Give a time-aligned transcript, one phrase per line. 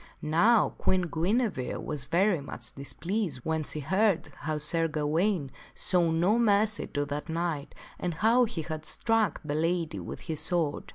[0.23, 6.09] Now, Queen Guinevere was very much displeased when she heard how Sir Gawaine would show
[6.09, 10.89] no mercy to that knight and how he had struck the lady with his sword.